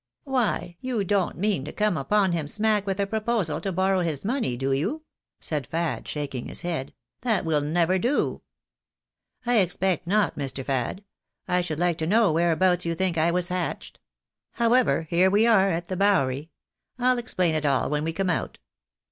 [0.23, 4.25] "Why you don't mean to come upon him smack with a proposal to borrow his
[4.25, 5.03] money, do you?"
[5.39, 8.41] said Fad, shaking his head;" that will never do."
[9.43, 10.65] 278 THE BAENABYS IN AMERICA." I_ expect not, Mr.
[10.65, 11.03] Fad.
[11.47, 13.99] I should like to know whereabouts you think I was hatched?
[14.53, 16.49] However, here we are at the Bowery—
[16.99, 18.57] ^I'll explain it all when we come out.